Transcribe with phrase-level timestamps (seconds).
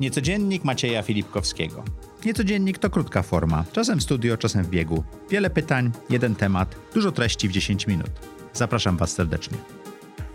[0.00, 1.84] Niecodziennik Macieja Filipkowskiego.
[2.24, 5.04] Niecodziennik to krótka forma, czasem w studio, czasem w biegu.
[5.30, 8.10] Wiele pytań, jeden temat, dużo treści w 10 minut.
[8.52, 9.58] Zapraszam Was serdecznie.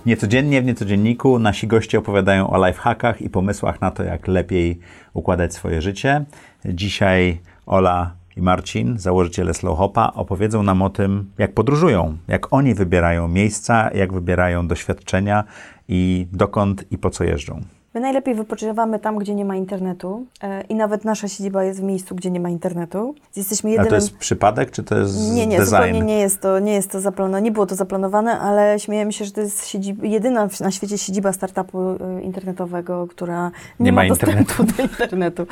[0.05, 4.79] Niecodziennie w Niecodzienniku nasi goście opowiadają o lifehackach i pomysłach na to, jak lepiej
[5.13, 6.25] układać swoje życie.
[6.65, 13.27] Dzisiaj Ola i Marcin, założyciele Slowhopa, opowiedzą nam o tym, jak podróżują, jak oni wybierają
[13.27, 15.43] miejsca, jak wybierają doświadczenia
[15.87, 17.61] i dokąd i po co jeżdżą.
[17.98, 21.84] My najlepiej wypoczywamy tam, gdzie nie ma internetu e, i nawet nasza siedziba jest w
[21.84, 23.16] miejscu, gdzie nie ma internetu.
[23.35, 23.88] Jesteśmy jedynym...
[23.88, 25.76] A to jest przypadek, czy to jest Nie, nie, design?
[25.76, 29.26] zupełnie nie jest to, nie jest to zaplanowane, nie było to zaplanowane, ale śmiejemy się,
[29.26, 34.02] że to jest siedziba, jedyna na świecie siedziba startupu e, internetowego, która nie, nie ma,
[34.02, 34.63] ma internetu.
[34.63, 35.48] do internetu.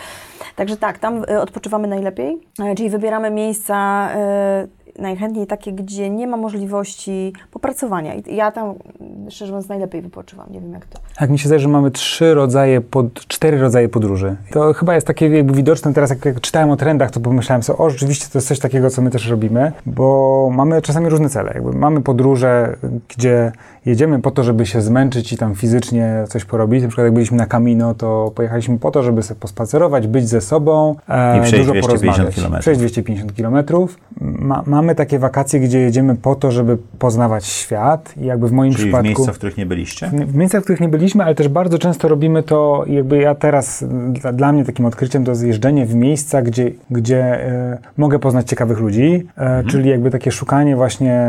[0.56, 2.38] Także tak, tam e, odpoczywamy najlepiej,
[2.78, 4.10] czyli wybieramy miejsca
[5.00, 8.14] najchętniej takie, gdzie nie ma możliwości popracowania.
[8.14, 8.74] I ja tam,
[9.30, 10.48] szczerze mówiąc, najlepiej wypoczywam.
[10.52, 11.00] Nie wiem jak to.
[11.18, 14.36] Tak, mi się zdaje, że mamy trzy rodzaje, pod, cztery rodzaje podróży.
[14.52, 17.80] To chyba jest takie jakby widoczne teraz, jak, jak czytałem o trendach, to pomyślałem sobie,
[17.80, 21.52] o rzeczywiście to jest coś takiego, co my też robimy, bo mamy czasami różne cele.
[21.54, 22.78] Jakby mamy podróże,
[23.18, 23.52] gdzie
[23.86, 26.82] jedziemy po to, żeby się zmęczyć i tam fizycznie coś porobić.
[26.82, 30.42] Na przykład jak byliśmy na Camino, to pojechaliśmy po to, żeby sobie pospacerować, być ze
[30.42, 32.60] sobą, e, I przejść dużo 250 km.
[32.60, 33.66] Przejść 250 km.
[34.22, 38.74] Ma, mamy takie wakacje, gdzie jedziemy po to, żeby poznawać świat i jakby w moim
[38.74, 39.04] Czyli przypadku...
[39.04, 40.08] w miejscach, w których nie byliście?
[40.08, 43.86] W, miejscach, w których nie byliśmy, ale też bardzo często robimy to, jakby ja teraz,
[44.10, 48.50] dla, dla mnie takim odkryciem to jest jeżdżenie w miejsca, gdzie, gdzie e, mogę poznać
[48.50, 49.66] ciekawych ludzi, e, mhm.
[49.68, 51.26] czyli jakby takie szukanie właśnie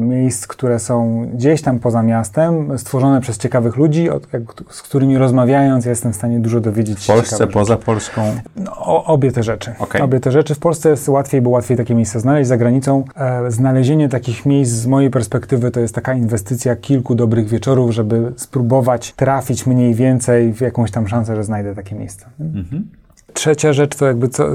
[0.00, 5.18] miejsc, które są gdzieś tam poza miastem, stworzone przez ciekawych ludzi, od, jak, z którymi
[5.18, 7.12] rozmawiając, ja jestem w stanie dużo dowiedzieć się.
[7.12, 7.76] W Polsce, poza.
[7.76, 8.22] Polską?
[8.56, 9.72] No, obie te rzeczy.
[9.78, 10.02] Okay.
[10.02, 10.54] Obie te rzeczy.
[10.54, 12.48] W Polsce jest łatwiej, bo łatwiej takie miejsca znaleźć.
[12.48, 12.69] Za granicą
[13.16, 18.32] e, znalezienie takich miejsc z mojej perspektywy to jest taka inwestycja kilku dobrych wieczorów, żeby
[18.36, 22.26] spróbować trafić mniej więcej w jakąś tam szansę, że znajdę takie miejsce.
[22.40, 22.99] Mhm.
[23.34, 24.48] Trzecia rzecz to jakby co,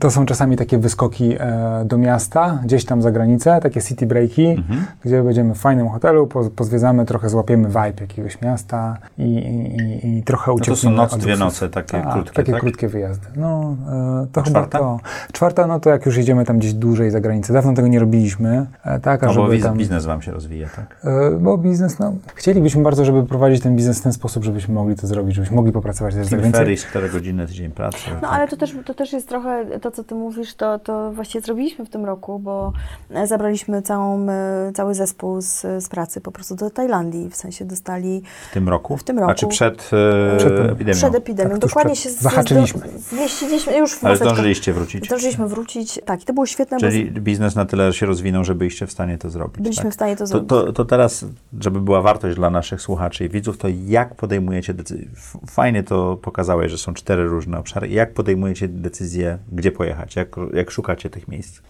[0.00, 4.46] to są czasami takie wyskoki e, do miasta, gdzieś tam za granicę, takie city breaki,
[4.46, 4.86] mhm.
[5.04, 10.22] gdzie będziemy w fajnym hotelu, po, pozwiedzamy, trochę złapiemy vibe jakiegoś miasta i, i, i
[10.22, 10.96] trochę uciekniemy.
[10.96, 12.60] No to są noc, dwie noce, takie Ta, krótkie, Takie tak?
[12.60, 13.26] krótkie wyjazdy.
[13.36, 13.76] No,
[14.22, 15.00] e, to chyba to.
[15.32, 17.52] Czwarta, no to jak już jedziemy tam gdzieś dłużej za granicę.
[17.52, 18.66] Dawno tego nie robiliśmy.
[18.84, 21.06] E, tak, a no, żeby bo tam, biznes wam się rozwija, tak?
[21.40, 25.06] Bo biznes, no, chcielibyśmy bardzo, żeby prowadzić ten biznes w ten sposób, żebyśmy mogli to
[25.06, 26.58] zrobić, żebyśmy mogli popracować też za granicą.
[26.58, 28.01] Ferris, 4 godziny tydzień pracy.
[28.10, 28.30] No tak.
[28.32, 31.84] ale to też to też jest trochę, to co ty mówisz, to, to właściwie zrobiliśmy
[31.84, 32.72] w tym roku, bo
[33.10, 37.64] e, zabraliśmy całą, e, cały zespół z, z pracy po prostu do Tajlandii, w sensie
[37.64, 38.22] dostali...
[38.50, 38.96] W tym roku?
[38.96, 39.30] W tym roku.
[39.30, 39.90] A czy przed,
[40.32, 40.96] e, przed epidemią?
[40.96, 42.20] Przed epidemią, tak, dokładnie przed, się...
[42.20, 42.80] Zahaczyliśmy.
[42.98, 45.06] Zmieściliśmy już w Ale zdążyliście wrócić?
[45.06, 46.78] Zdążyliśmy wrócić, tak, i to było świetne.
[46.78, 47.20] Czyli bo...
[47.20, 49.62] biznes na tyle się rozwinął, że byliście w stanie to zrobić.
[49.62, 49.92] Byliśmy tak?
[49.92, 50.48] w stanie to, to zrobić.
[50.48, 51.24] To, to teraz,
[51.60, 55.08] żeby była wartość dla naszych słuchaczy i widzów, to jak podejmujecie decyzje?
[55.46, 57.88] Fajnie to pokazałeś, że są cztery różne obszary.
[57.92, 60.16] Jak podejmujecie decyzję, gdzie pojechać?
[60.16, 61.60] Jak, jak szukacie tych miejsc?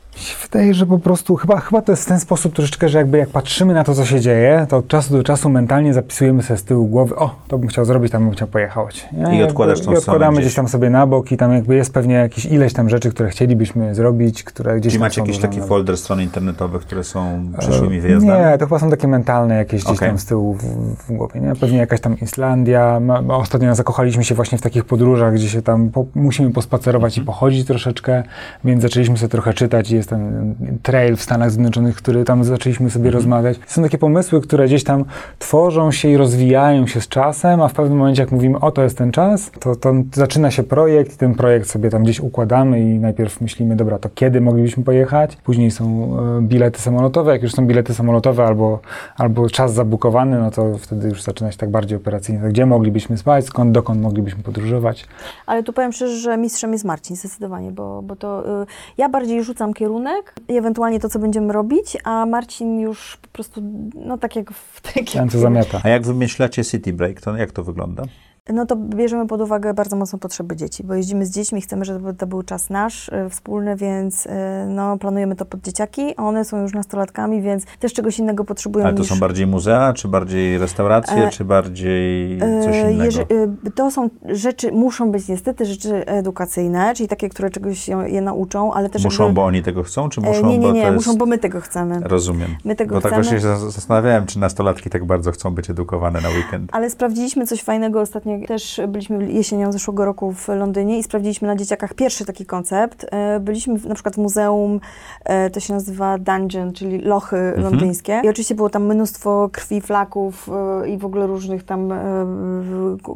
[0.43, 3.29] Wydaje, że po prostu chyba, chyba to jest w ten sposób troszeczkę, że jakby jak
[3.29, 6.65] patrzymy na to, co się dzieje, to od czasu do czasu mentalnie zapisujemy sobie z
[6.65, 9.09] tyłu głowy, o, to bym chciał zrobić, tam bym chciał pojechać.
[9.13, 9.39] Nie?
[9.39, 12.15] I odkładasz tą I odkładamy gdzieś tam sobie na bok i tam jakby jest pewnie
[12.15, 15.67] jakieś ileś tam rzeczy, które chcielibyśmy zrobić, które gdzieś tam macie jakiś taki na...
[15.67, 18.41] folder stron internetowych, które są przyszłymi wyjazdami?
[18.41, 20.09] Nie, to chyba są takie mentalne jakieś gdzieś okay.
[20.09, 20.65] tam z tyłu w,
[20.97, 21.57] w, głowie, nie?
[21.57, 26.07] Pewnie jakaś tam Islandia, ostatnio zakochaliśmy się właśnie w takich podróżach, gdzie się tam po,
[26.15, 27.23] musimy pospacerować mm -hmm.
[27.23, 28.23] i pochodzić troszeczkę,
[28.65, 33.07] więc zaczęliśmy sobie trochę czytać jest ten trail w Stanach Zjednoczonych, który tam zaczęliśmy sobie
[33.07, 33.15] mhm.
[33.15, 33.59] rozmawiać.
[33.67, 35.05] Są takie pomysły, które gdzieś tam
[35.39, 38.83] tworzą się i rozwijają się z czasem, a w pewnym momencie, jak mówimy, o to
[38.83, 42.81] jest ten czas, to, to zaczyna się projekt i ten projekt sobie tam gdzieś układamy
[42.81, 45.37] i najpierw myślimy, dobra, to kiedy moglibyśmy pojechać?
[45.37, 47.33] Później są e, bilety samolotowe.
[47.33, 48.81] Jak już są bilety samolotowe albo,
[49.17, 52.49] albo czas zabukowany, no to wtedy już zaczyna się tak bardziej operacyjnie.
[52.49, 55.07] Gdzie moglibyśmy spać, skąd, dokąd moglibyśmy podróżować?
[55.47, 58.67] Ale tu powiem szczerze, że mistrzem jest Marcin zdecydowanie, bo, bo to y,
[58.99, 63.63] ja bardziej rzucam kierunek i ewentualnie to, co będziemy robić, a Marcin już po prostu,
[63.95, 65.31] no tak jak w takim...
[65.31, 65.81] Zamiata.
[65.85, 68.03] A jak wymyślacie City Break, to jak to wygląda?
[68.49, 72.15] No to bierzemy pod uwagę bardzo mocno potrzeby dzieci, bo jeździmy z dziećmi, chcemy, żeby
[72.15, 74.31] to był czas nasz, y, wspólny, więc y,
[74.69, 76.17] no, planujemy to pod dzieciaki.
[76.17, 79.09] One są już nastolatkami, więc też czegoś innego potrzebują Ale to niż...
[79.09, 83.05] są bardziej muzea, czy bardziej restauracje, e, czy bardziej coś e, innego?
[83.05, 83.27] Jeży,
[83.75, 88.91] to są rzeczy, muszą być niestety rzeczy edukacyjne, czyli takie, które czegoś je nauczą, ale
[88.91, 89.35] też Muszą, jakby...
[89.35, 91.19] bo oni tego chcą, czy muszą, Nie, nie, nie, bo muszą, jest...
[91.19, 92.01] bo my tego chcemy.
[92.01, 92.57] Rozumiem.
[92.65, 93.15] My tego bo chcemy.
[93.15, 96.71] tak właśnie się zastanawiałem, czy nastolatki tak bardzo chcą być edukowane na weekend.
[96.73, 101.49] Ale sprawdziliśmy coś fajnego ostatnio właśnie też byliśmy jesienią zeszłego roku w Londynie i sprawdziliśmy
[101.49, 103.07] na dzieciakach pierwszy taki koncept.
[103.11, 104.81] E, byliśmy w, na przykład w muzeum,
[105.25, 107.63] e, to się nazywa Dungeon, czyli lochy mhm.
[107.63, 108.21] londyńskie.
[108.25, 110.49] I oczywiście było tam mnóstwo krwi, flaków
[110.83, 111.93] e, i w ogóle różnych tam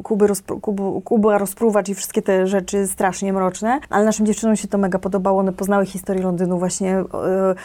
[0.03, 3.79] kuby, rozpru, kubu, kuba rozpruwacz i wszystkie te rzeczy strasznie mroczne.
[3.89, 5.39] Ale naszym dziewczynom się to mega podobało.
[5.39, 7.03] One poznały historię Londynu właśnie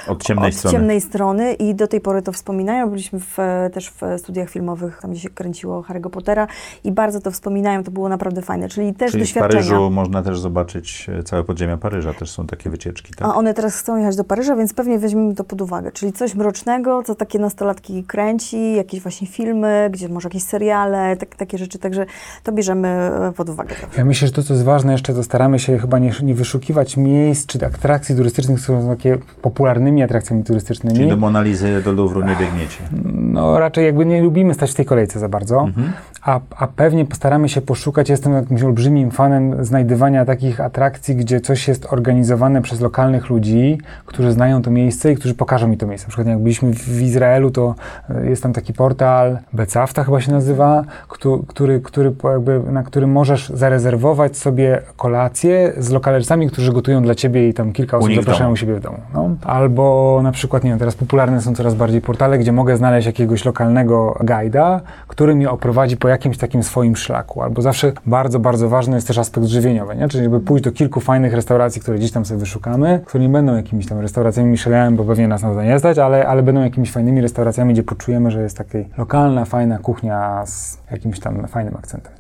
[0.08, 0.76] od ciemnej, od strony.
[0.76, 2.90] ciemnej strony i do tej pory to wspominają.
[2.90, 3.36] Byliśmy w,
[3.72, 6.46] też w studiach filmowych, tam gdzie się kręciło Harry'ego Pottera
[6.84, 7.41] i bardzo to wspominają.
[7.84, 8.68] To było naprawdę fajne.
[8.68, 9.62] Czyli też Czyli doświadczenia.
[9.62, 12.14] w Paryżu można też zobaczyć e, całe podziemia Paryża.
[12.14, 13.14] Też są takie wycieczki.
[13.14, 13.28] Tak?
[13.28, 15.92] A one teraz chcą jechać do Paryża, więc pewnie weźmiemy to pod uwagę.
[15.92, 21.36] Czyli coś mrocznego, co takie nastolatki kręci, jakieś właśnie filmy, gdzie może jakieś seriale, tak,
[21.36, 21.78] takie rzeczy.
[21.78, 22.06] Także
[22.42, 23.74] to bierzemy e, pod uwagę.
[23.98, 26.96] Ja myślę, że to, co jest ważne jeszcze, to staramy się chyba nie, nie wyszukiwać
[26.96, 30.96] miejsc czy atrakcji turystycznych, które są takie popularnymi atrakcjami turystycznymi.
[30.96, 32.78] Czyli do Monalizy, do Louvru nie biegniecie?
[33.14, 35.92] No raczej jakby nie lubimy stać w tej kolejce za bardzo, mhm.
[36.22, 41.68] a, a pewnie postaramy się poszukać, jestem jakimś olbrzymim fanem znajdywania takich atrakcji, gdzie coś
[41.68, 46.06] jest organizowane przez lokalnych ludzi, którzy znają to miejsce i którzy pokażą mi to miejsce.
[46.06, 47.74] Na przykład jak byliśmy w Izraelu, to
[48.10, 53.48] e, jest tam taki portal, Becafta chyba się nazywa, który, który, jakby, na którym możesz
[53.48, 58.56] zarezerwować sobie kolację z lokalercami, którzy gotują dla ciebie i tam kilka osób zapraszają u
[58.56, 58.98] siebie w domu.
[59.14, 59.30] No.
[59.44, 63.44] Albo na przykład, nie wiem, teraz popularne są coraz bardziej portale, gdzie mogę znaleźć jakiegoś
[63.44, 67.21] lokalnego guida, który mnie oprowadzi po jakimś takim swoim szlaku.
[67.42, 70.08] Albo zawsze bardzo, bardzo ważny jest też aspekt żywieniowy, nie?
[70.08, 73.56] czyli żeby pójść do kilku fajnych restauracji, które gdzieś tam sobie wyszukamy, które nie będą
[73.56, 76.92] jakimiś tam restauracjami Michelin, bo pewnie nas na to nie stać, ale, ale będą jakimiś
[76.92, 82.12] fajnymi restauracjami, gdzie poczujemy, że jest taka lokalna, fajna kuchnia z jakimś tam fajnym akcentem.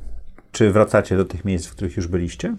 [0.52, 2.54] Czy wracacie do tych miejsc, w których już byliście?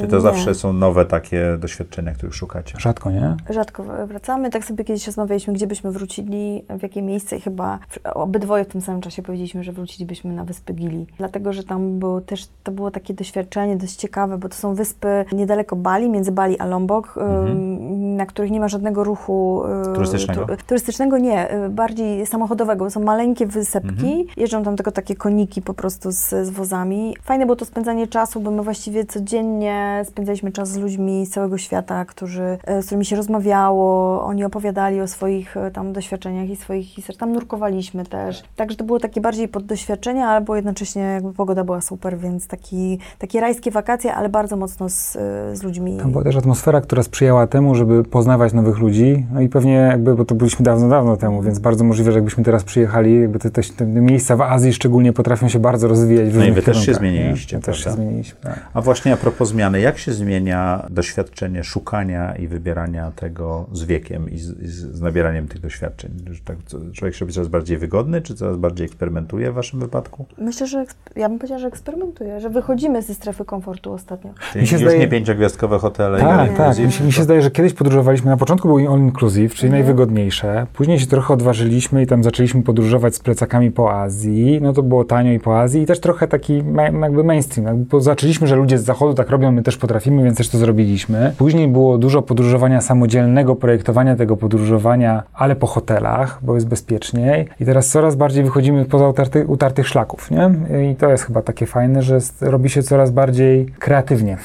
[0.00, 0.22] Czy to nie.
[0.22, 2.80] zawsze są nowe takie doświadczenia, których szukacie?
[2.80, 3.36] Rzadko, nie?
[3.50, 4.50] Rzadko wracamy.
[4.50, 7.78] Tak sobie kiedyś rozmawialiśmy, gdzie byśmy wrócili, w jakie miejsce i chyba
[8.14, 11.06] obydwoje w tym samym czasie powiedzieliśmy, że wrócilibyśmy na Wyspy Gili.
[11.18, 15.24] Dlatego, że tam było też, to było takie doświadczenie dość ciekawe, bo to są wyspy
[15.32, 17.97] niedaleko Bali, między Bali a Lombok, mhm.
[18.18, 19.62] Na których nie ma żadnego ruchu
[19.94, 20.46] turystycznego.
[20.66, 24.24] turystycznego nie, y, bardziej samochodowego, są maleńkie wysepki, mhm.
[24.36, 27.16] jeżdżą tam tylko takie koniki po prostu z, z wozami.
[27.22, 31.58] Fajne było to spędzanie czasu, bo my właściwie codziennie spędzaliśmy czas z ludźmi z całego
[31.58, 36.56] świata, którzy, e, z którymi się rozmawiało, oni opowiadali o swoich e, tam doświadczeniach i
[36.56, 37.20] swoich historiach.
[37.20, 38.42] Tam nurkowaliśmy też.
[38.56, 42.98] Także to było takie bardziej pod doświadczenia, albo jednocześnie jakby pogoda była super, więc taki,
[43.18, 45.96] takie rajskie wakacje, ale bardzo mocno z, e, z ludźmi.
[45.96, 49.26] Tam była też atmosfera, która sprzyjała temu, żeby poznawać nowych ludzi.
[49.32, 52.44] No i pewnie jakby, bo to byliśmy dawno, dawno temu, więc bardzo możliwe, że jakbyśmy
[52.44, 56.36] teraz przyjechali, jakby te, te, te miejsca w Azji szczególnie potrafią się bardzo rozwijać w
[56.36, 58.68] No i wy też się zmieniliście, Też się zmieniliśmy, tak.
[58.74, 59.80] A właśnie a propos zmian, zmiany.
[59.80, 64.46] Jak się zmienia doświadczenie szukania i wybierania tego z wiekiem i z,
[64.94, 66.10] z nabieraniem tych doświadczeń?
[66.30, 66.56] Że tak,
[66.92, 70.26] człowiek się robi coraz bardziej wygodny, czy coraz bardziej eksperymentuje w waszym wypadku?
[70.38, 70.84] Myślę, że
[71.16, 74.32] ja bym powiedziała, że eksperymentuje, że wychodzimy ze strefy komfortu ostatnio.
[74.52, 74.98] Czyli mi się już zdaje...
[74.98, 76.20] nie pięciogwiazdkowe hotele.
[76.20, 76.78] Tak, tak.
[76.78, 79.82] Mi się, mi się zdaje, że kiedyś podróżowaliśmy, na początku był all inclusive, czyli mhm.
[79.82, 80.66] najwygodniejsze.
[80.72, 84.58] Później się trochę odważyliśmy i tam zaczęliśmy podróżować z plecakami po Azji.
[84.62, 86.62] No to było tanio i po Azji i też trochę taki
[87.00, 87.66] jakby mainstream.
[87.66, 91.32] Jakby zaczęliśmy, że ludzie z zachodu tak robią, my też potrafimy, więc też to zrobiliśmy.
[91.38, 97.48] Później było dużo podróżowania samodzielnego, projektowania tego podróżowania, ale po hotelach, bo jest bezpieczniej.
[97.60, 100.50] I teraz coraz bardziej wychodzimy poza utarty, utartych szlaków, nie?
[100.90, 104.36] I to jest chyba takie fajne, że robi się coraz bardziej kreatywnie.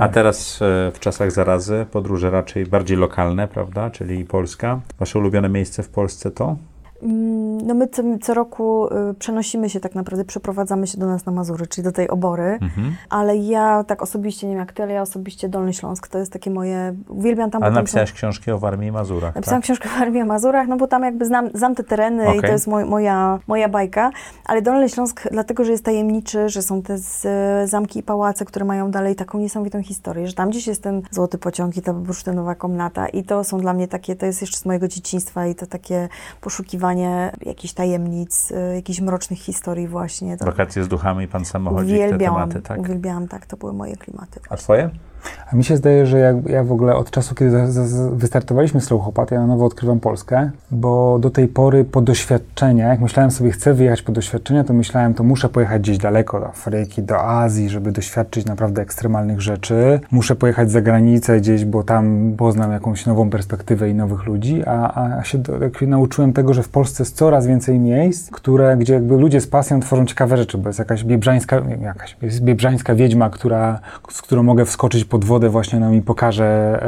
[0.00, 3.90] A teraz e, w czasach zarazy podróże raczej bardziej lokalne, prawda?
[3.90, 4.80] Czyli Polska.
[4.98, 6.56] Wasze ulubione miejsce w Polsce to?
[7.02, 11.26] Mm, no my co, co roku y, przenosimy się tak naprawdę, przeprowadzamy się do nas
[11.26, 12.96] na Mazury, czyli do tej obory, mhm.
[13.08, 16.32] ale ja tak osobiście, nie wiem jak ty, ale ja osobiście Dolny Śląsk, to jest
[16.32, 17.62] takie moje, uwielbiam tam.
[17.62, 18.14] A napisałaś są...
[18.14, 19.64] książki o Warmii i Mazurach, Napisałam tak?
[19.64, 22.36] książkę o Warmii i Mazurach, no bo tam jakby znam, znam te tereny okay.
[22.36, 24.10] i to jest moj, moja, moja bajka,
[24.46, 27.26] ale Dolny Śląsk dlatego, że jest tajemniczy, że są te z,
[27.70, 31.38] zamki i pałace, które mają dalej taką niesamowitą historię, że tam gdzieś jest ten złoty
[31.38, 34.64] pociąg i ta bursztynowa komnata i to są dla mnie takie, to jest jeszcze z
[34.64, 36.08] mojego dzieciństwa i to takie
[36.40, 40.36] poszukiwanie poszukiwanie jakichś tajemnic, y, jakichś mrocznych historii właśnie.
[40.36, 42.78] To Wakacje z duchami, pan samochodzik, te tematy, tak?
[42.78, 44.40] Uwielbiałam, tak, to były moje klimaty.
[44.50, 44.90] A twoje?
[45.52, 47.58] A mi się zdaje, że ja, ja w ogóle od czasu, kiedy
[48.12, 53.00] wystartowaliśmy z Hopat, ja na nowo odkrywam Polskę, bo do tej pory po doświadczenia, jak
[53.00, 57.02] myślałem sobie, chcę wyjechać po doświadczenia, to myślałem, to muszę pojechać gdzieś daleko, do Afryki,
[57.02, 60.00] do Azji, żeby doświadczyć naprawdę ekstremalnych rzeczy.
[60.10, 65.18] Muszę pojechać za granicę gdzieś, bo tam poznam jakąś nową perspektywę i nowych ludzi, a,
[65.18, 65.52] a się do,
[65.86, 69.80] nauczyłem tego, że w Polsce jest coraz więcej miejsc, które, gdzie jakby ludzie z pasją
[69.80, 73.80] tworzą ciekawe rzeczy, bo jest jakaś biebrzańska, jakaś, jest biebrzańska wiedźma, która,
[74.10, 76.80] z którą mogę wskoczyć pod wodę, właśnie ona mi pokaże,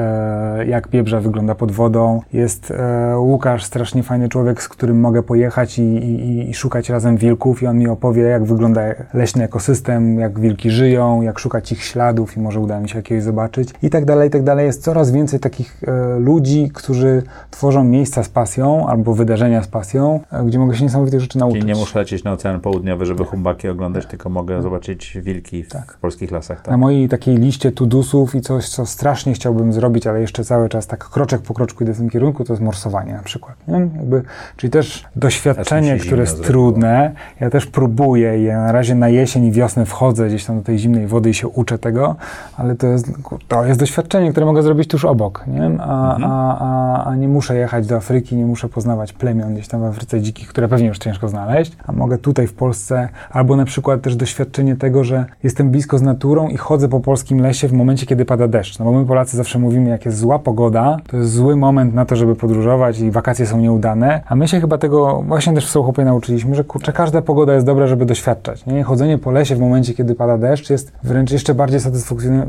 [0.59, 2.23] e, jak biebrza wygląda pod wodą.
[2.33, 7.17] Jest e, Łukasz, strasznie fajny człowiek, z którym mogę pojechać i, i, i, szukać razem
[7.17, 8.81] wilków i on mi opowie, jak wygląda
[9.15, 13.25] leśny ekosystem, jak wilki żyją, jak szukać ich śladów i może uda mi się jakiegoś
[13.25, 14.67] zobaczyć i tak dalej, i tak dalej.
[14.67, 20.21] Jest coraz więcej takich e, ludzi, którzy tworzą miejsca z pasją albo wydarzenia z pasją,
[20.47, 21.61] gdzie mogę się niesamowitych rzeczy nauczyć.
[21.61, 25.69] Czyli nie muszę lecieć na Ocean Południowy, żeby humbaki oglądać, tylko mogę zobaczyć wilki w,
[25.69, 25.99] tak.
[26.01, 26.63] polskich lasach.
[26.63, 26.71] Tak?
[26.71, 30.87] Na mojej takiej liście tudusów i coś, co strasznie chciałbym zrobić, ale jeszcze cały czas
[30.87, 33.57] tak kroczek po kroczku idę w tym kierunku, to jest morsowanie na przykład.
[33.69, 33.75] Nie?
[33.75, 34.23] Jakby,
[34.57, 37.13] czyli też doświadczenie, które jest trudne.
[37.41, 40.63] Ja też próbuję i ja na razie na jesień i wiosnę wchodzę gdzieś tam do
[40.63, 42.17] tej zimnej wody i się uczę tego,
[42.57, 43.13] ale to jest,
[43.49, 45.65] to jest doświadczenie, które mogę zrobić tuż obok, nie?
[45.81, 46.25] A, mhm.
[46.25, 49.85] a, a, a nie muszę jechać do Afryki, nie muszę poznawać plemion gdzieś tam w
[49.85, 54.03] Afryce dzikich, które pewnie już ciężko znaleźć, a mogę tutaj w Polsce, albo na przykład
[54.03, 58.07] też doświadczenie tego, że jestem blisko z naturą i chodzę po polskim lesie w momencie,
[58.07, 58.79] kiedy pada deszcz.
[58.79, 62.05] No bo my Polacy zawsze mówimy, jak jest zła pogoda, to jest zły moment na
[62.05, 65.71] to, żeby podróżować i wakacje są nieudane, a my się chyba tego właśnie też w
[65.71, 68.67] Sołchopie nauczyliśmy, że kurczę, każda pogoda jest dobra, żeby doświadczać.
[68.67, 68.83] Nie?
[68.83, 71.81] Chodzenie po lesie w momencie, kiedy pada deszcz jest wręcz jeszcze bardziej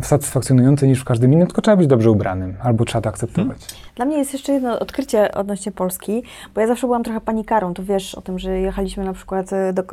[0.01, 3.57] satysfakcjonujące niż w każdym innym, tylko trzeba być dobrze ubranym, albo trzeba to akceptować.
[3.95, 6.23] Dla mnie jest jeszcze jedno odkrycie odnośnie Polski,
[6.55, 7.73] bo ja zawsze byłam trochę panikarą.
[7.73, 9.83] Tu wiesz o tym, że jechaliśmy na przykład e, do,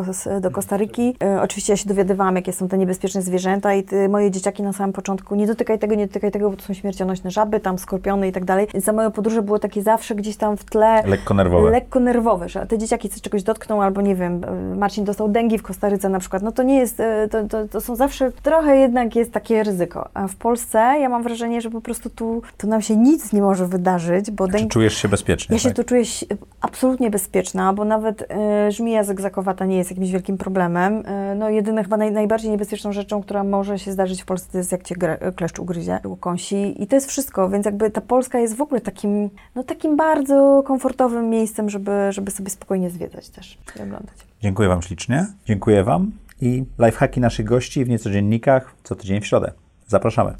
[0.40, 1.16] do Kostaryki.
[1.22, 4.72] E, oczywiście ja się dowiadywałam, jakie są te niebezpieczne zwierzęta i ty, moje dzieciaki na
[4.72, 8.28] samym początku nie dotykaj tego, nie dotykaj tego, bo to są śmiercionośne żaby, tam skorpiony
[8.28, 8.66] i tak dalej.
[8.74, 11.02] Za moje podróże było takie zawsze gdzieś tam w tle...
[11.06, 11.70] Lekko nerwowe.
[11.70, 15.58] Lekko nerwowe, że te dzieciaki coś czegoś dotkną albo nie wiem, e, Marcin dostał dengi
[15.58, 16.42] w Kostaryce na przykład.
[16.42, 20.08] No to nie jest, to, to, to są zawsze, trochę jednak jest takie ryzyko.
[20.14, 23.42] A w Polsce ja mam wrażenie, że po prostu tu, tu nam się nic nie
[23.42, 23.66] może
[23.98, 25.54] wydarzyć, bo dengi czujesz się bezpiecznie?
[25.54, 25.76] Ja się tak?
[25.76, 26.02] tu czuję
[26.60, 28.22] absolutnie bezpieczna, bo nawet
[28.68, 31.06] y, żmija zegzakowata nie jest jakimś wielkim problemem.
[31.06, 34.58] Y, no jedyne chyba naj, najbardziej niebezpieczną rzeczą, która może się zdarzyć w Polsce, to
[34.58, 34.94] jest jak cię
[35.36, 39.30] kleszcz ugryzie, ukąsi i to jest wszystko, więc jakby ta Polska jest w ogóle takim,
[39.54, 44.14] no takim bardzo komfortowym miejscem, żeby, żeby sobie spokojnie zwiedzać też i oglądać.
[44.40, 45.26] Dziękuję Wam ślicznie.
[45.46, 49.52] Dziękuję Wam i lifehacki naszych gości w niecodziennikach co tydzień w środę.
[49.86, 50.34] Zapraszamy.